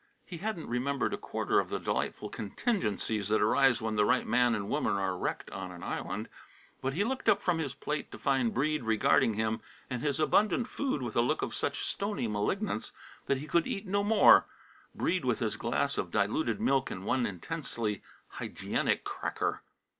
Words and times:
He 0.25 0.37
hadn't 0.37 0.67
remembered 0.67 1.13
a 1.13 1.17
quarter 1.17 1.59
of 1.59 1.69
the 1.69 1.77
delightful 1.77 2.27
contingencies 2.29 3.27
that 3.27 3.39
arise 3.39 3.81
when 3.81 3.97
the 3.97 4.03
right 4.03 4.25
man 4.25 4.55
and 4.55 4.67
woman 4.67 4.93
are 4.95 5.15
wrecked 5.15 5.51
on 5.51 5.71
an 5.71 5.83
island, 5.83 6.27
but 6.81 6.93
he 6.93 7.03
looked 7.03 7.29
up 7.29 7.39
from 7.39 7.59
his 7.59 7.75
plate 7.75 8.09
to 8.11 8.17
find 8.17 8.51
Breede 8.51 8.83
regarding 8.83 9.35
him 9.35 9.61
and 9.91 10.01
his 10.01 10.19
abundant 10.19 10.67
food 10.67 11.03
with 11.03 11.15
a 11.15 11.21
look 11.21 11.43
of 11.43 11.53
such 11.53 11.85
stony 11.85 12.27
malignance 12.27 12.91
that 13.27 13.37
he 13.37 13.45
could 13.45 13.67
eat 13.67 13.85
no 13.85 14.03
more 14.03 14.47
Breede 14.95 15.23
with 15.23 15.37
his 15.37 15.55
glass 15.55 15.99
of 15.99 16.09
diluted 16.09 16.59
milk 16.59 16.89
and 16.89 17.05
one 17.05 17.27
intensely 17.27 18.01
hygienic 18.29 19.03
cracker! 19.03 19.61